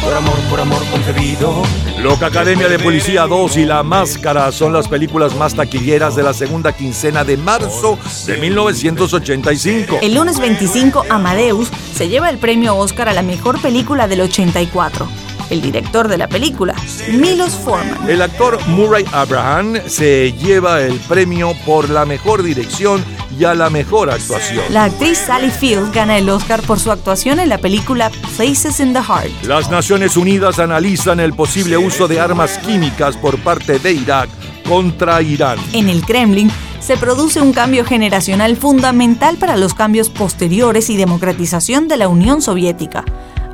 Por 0.00 0.14
amor, 0.14 0.36
por 0.48 0.60
amor 0.60 0.80
concebido. 0.92 1.64
Loca 1.98 2.26
Academia 2.26 2.68
de 2.68 2.78
Policía 2.78 3.26
2 3.26 3.56
y 3.56 3.64
La 3.64 3.82
Máscara 3.82 4.52
son 4.52 4.72
las 4.72 4.86
películas 4.86 5.34
más 5.34 5.56
taquilleras 5.56 6.14
de 6.14 6.22
la 6.22 6.32
segunda 6.32 6.70
quincena 6.70 7.24
de 7.24 7.36
marzo 7.36 7.98
de 8.26 8.36
1985. 8.36 9.98
El 10.02 10.14
lunes 10.14 10.38
25, 10.38 11.04
Amadeus 11.10 11.68
se 11.92 12.08
lleva 12.08 12.30
el 12.30 12.38
premio 12.38 12.76
Oscar 12.76 13.08
a 13.08 13.12
la 13.12 13.22
mejor 13.22 13.60
película 13.60 14.06
del 14.06 14.20
84. 14.20 15.08
El 15.50 15.60
director 15.60 16.08
de 16.08 16.18
la 16.18 16.28
película, 16.28 16.74
Milos 17.10 17.52
Forman. 17.52 18.08
El 18.08 18.22
actor 18.22 18.58
Murray 18.68 19.04
Abraham 19.12 19.78
se 19.86 20.32
lleva 20.32 20.80
el 20.82 20.98
premio 21.00 21.54
por 21.64 21.90
la 21.90 22.04
mejor 22.04 22.42
dirección 22.42 23.04
y 23.38 23.44
a 23.44 23.54
la 23.54 23.70
mejor 23.70 24.10
actuación. 24.10 24.64
La 24.70 24.84
actriz 24.84 25.18
Sally 25.18 25.50
Field 25.50 25.92
gana 25.92 26.18
el 26.18 26.28
Oscar 26.28 26.62
por 26.62 26.78
su 26.78 26.90
actuación 26.90 27.40
en 27.40 27.48
la 27.48 27.58
película 27.58 28.10
Places 28.36 28.80
in 28.80 28.92
the 28.92 29.02
Heart. 29.02 29.44
Las 29.46 29.70
Naciones 29.70 30.16
Unidas 30.16 30.58
analizan 30.58 31.20
el 31.20 31.32
posible 31.32 31.76
uso 31.76 32.08
de 32.08 32.20
armas 32.20 32.58
químicas 32.58 33.16
por 33.16 33.38
parte 33.38 33.78
de 33.78 33.92
Irak 33.92 34.28
contra 34.68 35.22
Irán. 35.22 35.58
En 35.72 35.88
el 35.88 36.04
Kremlin 36.04 36.50
se 36.80 36.96
produce 36.96 37.40
un 37.40 37.52
cambio 37.52 37.84
generacional 37.84 38.56
fundamental 38.56 39.36
para 39.36 39.56
los 39.56 39.74
cambios 39.74 40.10
posteriores 40.10 40.90
y 40.90 40.96
democratización 40.96 41.88
de 41.88 41.96
la 41.96 42.08
Unión 42.08 42.42
Soviética. 42.42 43.04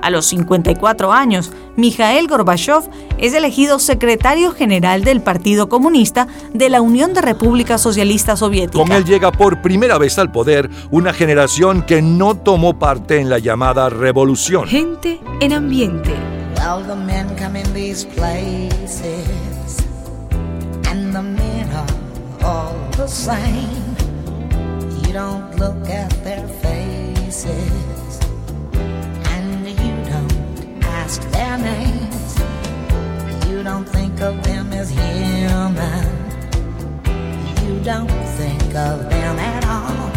A 0.03 0.11
los 0.11 0.27
54 0.27 1.13
años, 1.13 1.53
Mikhail 1.77 2.29
Gorbachev 2.29 2.89
es 3.19 3.35
elegido 3.35 3.79
secretario 3.79 4.53
general 4.53 5.05
del 5.05 5.21
Partido 5.21 5.69
Comunista 5.69 6.29
de 6.55 6.69
la 6.69 6.81
Unión 6.81 7.15
de 7.15 7.21
Repúblicas 7.21 7.81
Socialistas 7.81 8.39
Soviéticas. 8.39 8.81
Con 8.81 8.93
él 8.97 9.05
llega 9.05 9.33
por 9.33 9.63
primera 9.63 9.99
vez 9.99 10.19
al 10.19 10.31
poder 10.33 10.71
una 10.91 11.13
generación 11.13 11.83
que 11.83 12.03
no 12.03 12.37
tomó 12.37 12.79
parte 12.79 13.21
en 13.21 13.29
la 13.29 13.39
llamada 13.39 13.89
revolución. 13.89 14.67
Gente 14.67 15.21
en 15.41 15.53
ambiente. 15.53 16.15
Well, 16.57 16.83
the 16.85 16.97
men 16.97 17.29
come 17.37 17.57
in 17.57 17.73
these 17.73 18.05
places, 18.05 19.79
and 20.91 21.15
the 21.15 21.23
men 21.23 21.71
are 21.73 21.87
all 22.45 22.75
the 22.97 23.07
same. 23.07 23.95
You 25.07 25.13
don't 25.13 25.55
look 25.57 25.89
at 25.89 26.11
their 26.25 26.47
faces, 26.61 27.78
ask 31.09 31.23
their 31.31 31.57
names. 31.57 32.33
You 33.49 33.63
don't 33.63 33.89
think 33.89 34.21
of 34.21 34.43
them 34.43 34.73
as 34.75 34.91
human. 34.91 36.05
You 37.65 37.81
don't 37.83 38.11
think 38.37 38.75
of 38.75 39.09
them 39.09 39.39
at 39.39 39.65
all. 39.65 40.11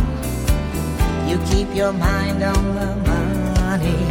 You 1.30 1.38
keep 1.50 1.74
your 1.74 1.94
mind 1.94 2.44
on 2.44 2.64
the 2.76 2.90
money 3.10 4.02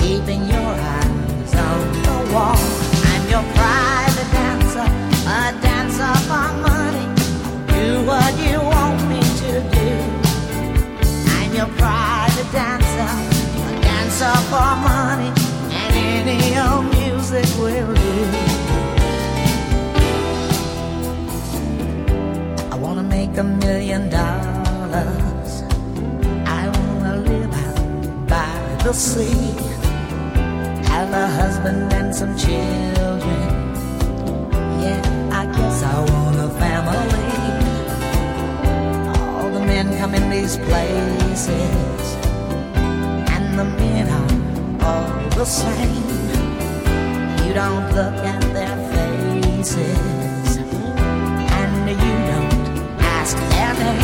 keeping 0.00 0.42
your 0.54 0.72
eyes 0.96 1.54
on 1.68 1.80
the 2.06 2.18
wall. 2.32 2.62
I'm 3.12 3.24
your 3.34 3.44
private 3.60 4.30
dancer, 4.32 4.88
a 5.36 5.42
dancer 5.60 6.14
for 6.28 6.48
money. 6.68 7.06
Do 7.74 7.84
what 8.10 8.32
you 8.46 8.56
want 8.72 8.98
me 9.10 9.20
to 9.42 9.52
do. 9.76 9.90
I'm 11.36 11.50
your 11.54 11.70
private 11.82 12.50
dancer, 12.50 13.12
dress 14.18 14.36
up 14.36 14.44
for 14.50 14.76
money, 14.82 15.30
and 15.70 16.28
any 16.28 16.58
old 16.58 16.86
music 16.96 17.46
will 17.58 17.94
do. 17.94 18.24
I 22.72 22.76
wanna 22.76 23.02
make 23.02 23.36
a 23.36 23.44
million 23.44 24.08
dollars. 24.08 25.62
I 26.46 26.68
wanna 26.78 27.16
live 27.30 27.52
out 27.66 28.28
by 28.28 28.84
the 28.84 28.92
sea. 28.92 29.54
Have 30.92 31.12
a 31.12 31.26
husband 31.40 31.92
and 31.92 32.14
some 32.14 32.36
children. 32.36 33.48
Yeah, 34.82 35.00
I 35.40 35.44
guess 35.56 35.82
I 35.82 35.96
want 36.10 36.36
a 36.46 36.50
family. 36.62 37.28
All 39.36 39.50
the 39.50 39.60
men 39.60 39.96
come 39.98 40.14
in 40.14 40.30
these 40.30 40.56
places 40.56 42.07
the 43.58 43.64
are 44.08 44.86
all 44.86 45.30
the 45.30 45.44
same. 45.44 46.04
You 47.44 47.54
don't 47.54 47.86
look 47.92 48.14
at 48.24 48.40
their 48.54 48.76
faces, 48.92 50.56
and 50.56 51.88
you 51.88 52.14
don't 52.30 52.54
ask 53.18 53.36
their 53.50 53.74
name. 53.74 54.02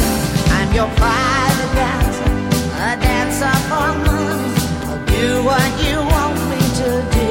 I'm 0.57 0.71
your 0.75 0.91
private 0.97 1.73
dancer, 1.79 2.31
a 2.83 2.97
dancer 3.01 3.57
for 3.71 3.91
money. 4.03 4.51
I'll 4.89 5.05
do 5.07 5.45
what 5.45 5.71
you 5.87 5.97
want 6.03 6.37
me 6.51 6.63
to 6.81 6.91
do. 7.15 7.31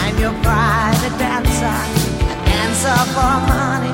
I'm 0.00 0.16
your 0.18 0.34
private 0.42 1.16
dancer, 1.18 1.78
a 2.24 2.34
dancer 2.48 3.00
for 3.12 3.36
money, 3.52 3.92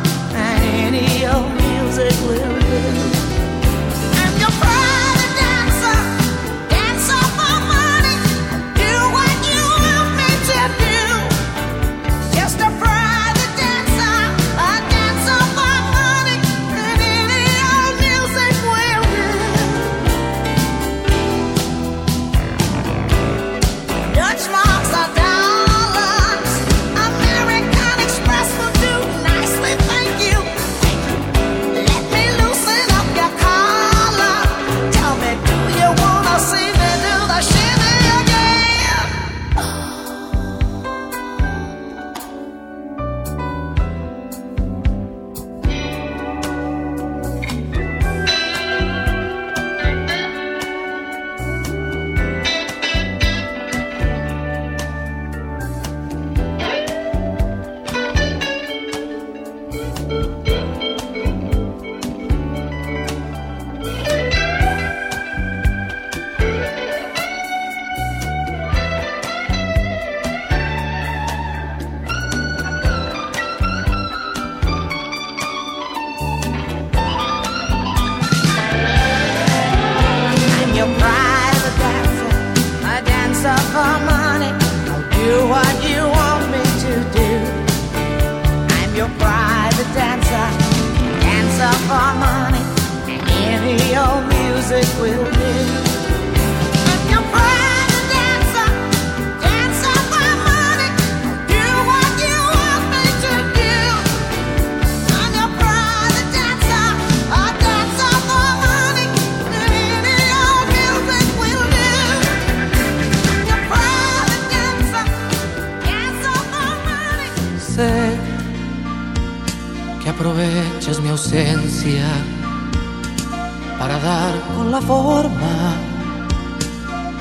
para 123.79 123.99
dar 123.99 124.35
con 124.55 124.71
la 124.71 124.83
forma 124.83 125.57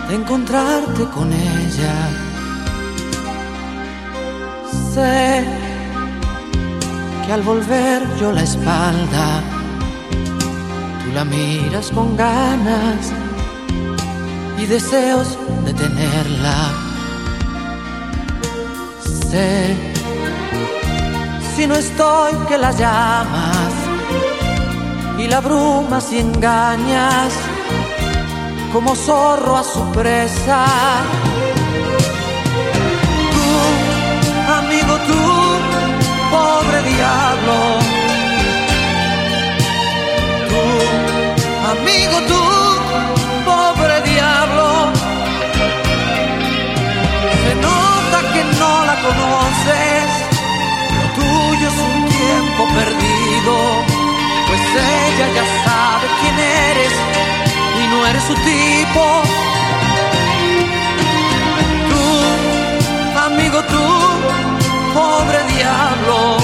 de 0.09 0.15
encontrarte 0.15 1.05
con 1.13 1.31
ella. 1.31 1.95
Sé 4.93 5.45
que 7.25 7.31
al 7.31 7.41
volver 7.43 8.03
yo 8.19 8.33
la 8.33 8.43
espalda, 8.43 9.41
tú 11.03 11.11
la 11.13 11.23
miras 11.23 11.89
con 11.91 12.17
ganas 12.17 13.13
y 14.57 14.65
deseos 14.65 15.37
de 15.63 15.73
tenerla. 15.73 16.57
Sé 19.31 19.73
si 21.55 21.65
no 21.65 21.75
estoy 21.75 22.33
que 22.49 22.57
la 22.57 22.71
llamas 22.73 23.74
y 25.17 25.27
la 25.27 25.39
brumas 25.39 26.11
y 26.11 26.19
engañas 26.19 27.33
como 28.73 28.95
zorro 28.95 29.55
a 29.57 29.63
su 29.63 29.83
presa. 29.91 30.65
Tú, 33.33 33.47
amigo, 34.59 34.93
tú, 35.09 35.21
pobre 36.35 36.79
diablo. 36.91 37.57
Tú, 40.49 40.63
amigo, 41.73 42.17
tú, 42.31 42.41
pobre 43.49 44.01
diablo. 44.11 44.67
Se 47.43 47.55
nota 47.67 48.17
que 48.33 48.43
no 48.59 48.85
la 48.85 48.95
conoces 49.05 50.25
lo 50.97 51.07
tuyo 51.15 51.67
es 51.67 51.77
un 51.89 52.05
tiempo 52.09 52.61
perdido, 52.79 53.55
ella 54.79 55.27
ya 55.37 55.45
sabe 55.65 56.07
quién 56.21 56.39
eres 56.39 56.93
y 57.81 57.87
no 57.87 58.07
eres 58.07 58.23
su 58.23 58.33
tipo. 58.33 59.03
Tú, 61.89 62.05
amigo, 63.27 63.59
tú, 63.73 63.85
pobre 64.93 65.39
diablo. 65.55 66.37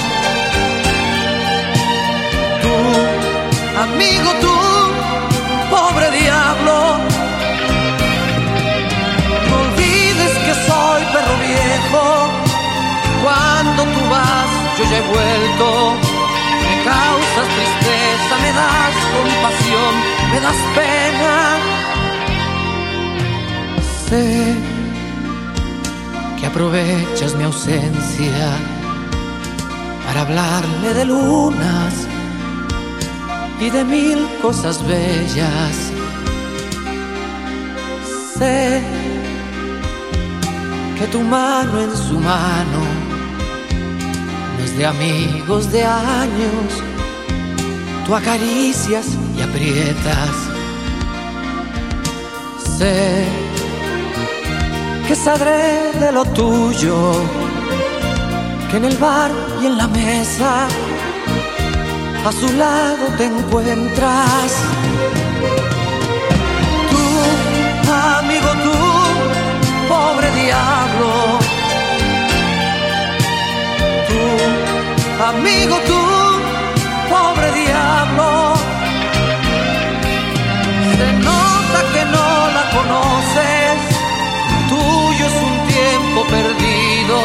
Tú, 2.63 2.75
amigo, 3.85 4.29
tú, 4.43 4.55
pobre 5.69 6.11
diablo. 6.11 6.75
No 9.49 9.55
olvides 9.65 10.33
que 10.45 10.53
soy 10.67 11.01
perro 11.13 11.35
viejo. 11.49 12.03
Cuando 13.23 13.83
tú 13.83 14.01
vas, 14.09 14.49
yo 14.77 14.83
ya 14.91 14.97
he 14.97 15.01
vuelto. 15.01 15.67
Me 16.63 16.83
causas 16.83 17.47
tristeza, 17.55 17.80
me 18.41 18.51
das 18.59 18.95
compasión, 19.15 19.93
me 20.31 20.39
das 20.45 20.59
pena. 20.75 21.35
Sé 24.07 24.55
que 26.37 26.45
aprovechas 26.45 27.35
mi 27.35 27.43
ausencia 27.43 28.47
para 30.05 30.21
hablarle 30.21 30.93
de 30.93 31.05
lunas 31.05 31.93
y 33.59 33.69
de 33.69 33.83
mil 33.85 34.27
cosas 34.41 34.85
bellas. 34.85 35.75
Sé 38.37 38.81
que 40.97 41.07
tu 41.07 41.21
mano 41.21 41.79
en 41.79 41.95
su 41.95 42.19
mano 42.19 42.81
no 44.57 44.63
es 44.63 44.77
de 44.77 44.85
amigos 44.85 45.71
de 45.71 45.85
años. 45.85 46.90
Tú 48.11 48.17
acaricias 48.17 49.05
y 49.37 49.41
aprietas. 49.41 50.31
Sé 52.77 53.23
que 55.07 55.15
sabré 55.15 55.93
de 55.97 56.11
lo 56.11 56.25
tuyo, 56.25 57.13
que 58.69 58.75
en 58.75 58.83
el 58.83 58.97
bar 58.97 59.31
y 59.61 59.67
en 59.67 59.77
la 59.77 59.87
mesa 59.87 60.67
a 62.25 62.31
su 62.33 62.51
lado 62.57 63.05
te 63.17 63.27
encuentras. 63.27 64.51
Tú, 66.91 67.03
amigo 67.93 68.51
diablo. 70.43 71.11
Tú, 74.07 75.23
amigo, 75.23 75.77
tú, 75.87 76.01
pobre 77.09 77.47
diablo. 77.53 77.60
Se 80.97 81.13
nota 81.13 81.79
que 81.93 82.03
no 82.15 82.27
la 82.57 82.63
conoces, 82.77 83.77
tuyo 84.69 85.25
es 85.25 85.37
un 85.49 85.55
tiempo 85.67 86.19
perdido, 86.35 87.17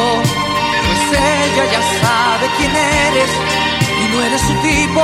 pues 0.85 1.19
ella 1.19 1.63
ya 1.73 1.81
sabe 2.01 2.45
quién 2.57 2.73
eres 2.75 3.31
y 4.01 4.03
no 4.11 4.23
eres 4.23 4.41
su 4.41 4.53
tipo. 4.67 5.03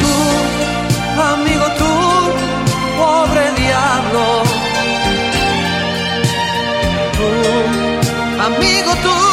Tú, 0.00 0.14
amigo, 1.32 1.66
tú, 1.80 1.92
pobre 2.98 3.44
diablo. 3.62 4.24
Tú, 7.16 7.28
amigo, 8.48 8.92
tú, 9.02 9.27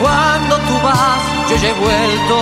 cuando 0.00 0.56
tú 0.56 0.74
vas 0.82 1.22
yo 1.50 1.56
ya 1.56 1.68
he 1.68 1.72
vuelto. 1.72 2.36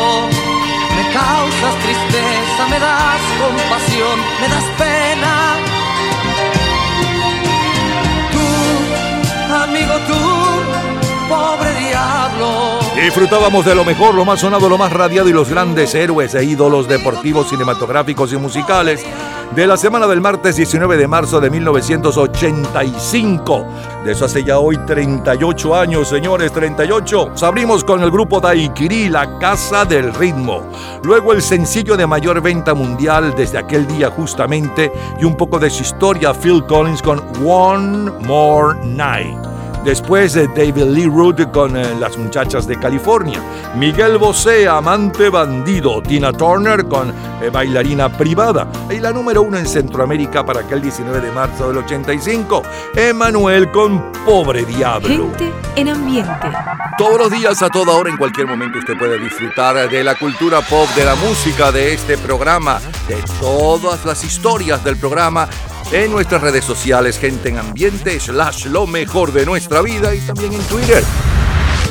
Me 0.97 1.03
causas 1.13 1.75
tristeza, 1.83 2.67
me 2.71 2.79
das 2.79 3.21
compasión, 3.41 4.17
me 4.41 4.49
das 4.49 4.65
pena. 4.79 5.76
Disfrutábamos 13.07 13.65
de 13.65 13.75
lo 13.77 13.85
mejor, 13.85 14.17
lo 14.17 14.25
más 14.25 14.41
sonado, 14.41 14.69
lo 14.69 14.77
más 14.77 14.93
radiado 14.93 15.29
y 15.29 15.33
los 15.33 15.49
grandes 15.49 15.95
héroes 15.95 16.35
e 16.35 16.43
ídolos 16.43 16.89
deportivos, 16.89 17.49
cinematográficos 17.49 18.33
y 18.33 18.37
musicales 18.37 19.07
de 19.55 19.65
la 19.65 19.77
semana 19.77 20.09
del 20.09 20.21
martes 20.21 20.57
19 20.57 20.97
de 20.97 21.07
marzo 21.07 21.41
de 21.41 21.49
1985. 21.49 23.65
De 24.05 24.11
eso 24.11 24.25
hace 24.25 24.43
ya 24.43 24.59
hoy 24.59 24.77
38 24.79 25.77
años, 25.77 26.09
señores, 26.09 26.51
38. 26.51 27.29
Nos 27.29 27.45
abrimos 27.45 27.85
con 27.85 28.03
el 28.03 28.11
grupo 28.11 28.41
Daiquiri, 28.41 29.09
La 29.09 29.39
Casa 29.39 29.85
del 29.85 30.13
Ritmo. 30.13 30.69
Luego 31.05 31.33
el 31.33 31.43
sencillo 31.43 31.97
de 31.97 32.09
mayor 32.09 32.41
venta 32.41 32.75
mundial 32.75 33.35
desde 33.37 33.59
aquel 33.59 33.87
día 33.87 34.11
justamente 34.11 34.91
y 35.21 35.25
un 35.25 35.37
poco 35.37 35.61
de 35.61 35.71
su 35.71 35.85
historia, 35.85 36.35
Phil 36.35 36.65
Collins 36.67 37.03
con 37.03 37.23
One 37.47 38.11
More 38.27 38.85
Night. 38.85 39.56
Después 39.87 40.33
de 40.33 40.49
David 40.49 40.83
Lee 40.83 41.07
Roth 41.07 41.53
con 41.53 41.77
eh, 41.77 41.95
Las 42.01 42.19
Muchachas 42.19 42.67
de 42.67 42.77
California. 42.77 43.41
Miguel 43.77 44.19
Bosé, 44.19 44.67
Amante 44.67 45.29
Bandido. 45.29 46.03
Tina 46.03 46.33
Turner 46.33 46.87
con 46.87 47.11
eh, 47.41 47.51
Bailarina 47.53 48.09
Privada. 48.09 48.67
Y 48.91 48.99
la 48.99 49.13
número 49.13 49.43
uno 49.43 49.59
en 49.59 49.65
Centroamérica 49.65 50.45
para 50.45 50.63
aquel 50.63 50.83
19 50.83 51.21
de 51.21 51.31
marzo 51.31 51.69
del 51.69 51.77
85. 51.77 52.65
Emanuel 52.97 53.71
con 53.71 54.11
Pobre 54.25 54.65
Diablo. 54.65 55.09
Gente 55.09 55.53
en 55.77 55.89
ambiente. 55.89 56.49
Todos 56.99 57.19
los 57.19 57.31
días, 57.31 57.63
a 57.63 57.69
toda 57.69 57.93
hora, 57.93 58.11
en 58.11 58.17
cualquier 58.17 58.49
momento, 58.49 58.81
usted 58.81 58.99
puede 58.99 59.21
disfrutar 59.21 59.89
de 59.89 60.03
la 60.03 60.17
cultura 60.17 60.63
pop, 60.63 60.89
de 60.97 61.05
la 61.05 61.15
música, 61.15 61.71
de 61.71 61.95
este 61.95 62.19
programa, 62.19 62.81
de 63.07 63.23
todas 63.39 64.05
las 64.05 64.25
historias 64.25 64.83
del 64.83 64.97
programa 64.97 65.49
en 65.93 66.11
nuestras 66.11 66.43
redes 66.43 66.65
sociales, 66.65 67.19
gente 67.19 67.49
en 67.49 67.59
ambiente, 67.59 68.19
slash 68.19 68.67
lo 68.67 68.87
mejor 68.87 69.33
de 69.33 69.47
nuestra 69.47 69.83
vida 69.83 70.15
y 70.15 70.21
también 70.21 70.53
en 70.53 70.63
Twitter. 70.63 71.03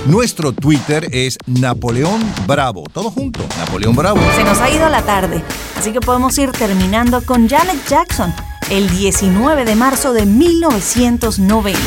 Nuestro 0.06 0.52
Twitter 0.52 1.08
es 1.12 1.38
Napoleón 1.48 2.22
Bravo. 2.46 2.84
Todo 2.92 3.10
junto, 3.10 3.42
Napoleón 3.58 3.96
Bravo. 3.96 4.20
Se 4.36 4.44
nos 4.44 4.60
ha 4.60 4.70
ido 4.70 4.88
la 4.90 5.02
tarde, 5.02 5.44
así 5.78 5.92
que 5.92 6.02
podemos 6.02 6.38
ir 6.38 6.52
terminando 6.52 7.26
con 7.26 7.48
Janet 7.48 7.88
Jackson, 7.88 8.34
el 8.70 8.90
19 8.90 9.66
de 9.66 9.76
marzo 9.76 10.14
de 10.14 10.26
1990. 10.26 11.80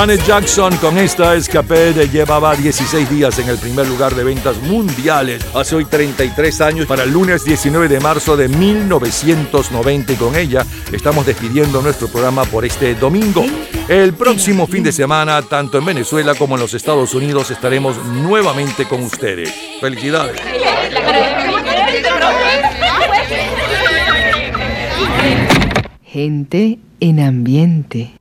Janet 0.00 0.24
Jackson 0.24 0.74
con 0.78 0.96
esta 0.96 1.34
Escapade 1.34 2.08
llevaba 2.08 2.56
16 2.56 3.10
días 3.10 3.38
en 3.38 3.50
el 3.50 3.58
primer 3.58 3.86
lugar 3.86 4.14
de 4.14 4.24
ventas 4.24 4.56
mundiales 4.62 5.44
hace 5.54 5.76
hoy 5.76 5.84
33 5.84 6.60
años 6.62 6.86
para 6.86 7.02
el 7.02 7.10
lunes 7.10 7.44
19 7.44 7.86
de 7.86 8.00
marzo 8.00 8.34
de 8.34 8.48
1990 8.48 10.14
y 10.14 10.16
con 10.16 10.36
ella 10.36 10.64
estamos 10.90 11.26
despidiendo 11.26 11.82
nuestro 11.82 12.08
programa 12.08 12.46
por 12.46 12.64
este 12.64 12.94
domingo. 12.94 13.44
El 13.88 14.14
próximo 14.14 14.66
fin 14.66 14.82
de 14.82 14.90
semana, 14.90 15.42
tanto 15.42 15.76
en 15.76 15.84
Venezuela 15.84 16.34
como 16.34 16.54
en 16.54 16.62
los 16.62 16.72
Estados 16.72 17.12
Unidos, 17.12 17.50
estaremos 17.50 18.02
nuevamente 18.06 18.86
con 18.88 19.02
ustedes. 19.02 19.52
Felicidades. 19.82 20.40
Gente 26.02 26.78
en 27.00 27.20
ambiente. 27.20 28.14